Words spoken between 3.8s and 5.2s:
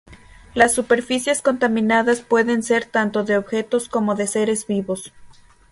como de seres vivos.